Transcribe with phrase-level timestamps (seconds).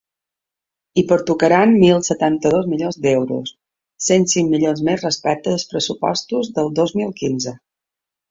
[0.99, 3.53] Hi pertocaran mil setanta-dos milions d’euros,
[4.07, 7.55] cent cinc milions més respecte dels pressupostos del dos mil quinze.